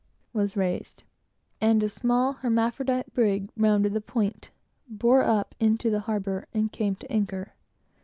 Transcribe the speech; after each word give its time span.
was 0.33 0.57
raised, 0.57 1.03
and 1.61 1.83
a 1.83 1.87
small 1.87 2.33
hermaphrodite 2.33 3.13
brig 3.13 3.51
rounded 3.55 3.93
the 3.93 4.01
point, 4.01 4.49
bore 4.87 5.21
up 5.21 5.53
into 5.59 5.91
the 5.91 5.99
harbor, 5.99 6.47
and 6.55 6.71
came 6.71 6.95
to 6.95 7.11
anchor. 7.11 7.53